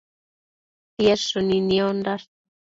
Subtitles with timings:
[0.97, 2.27] Tied shënino niondash